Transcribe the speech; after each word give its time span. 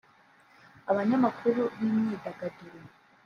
Abanyamakuru 0.91 1.61
b’imyidagaduro 1.77 2.79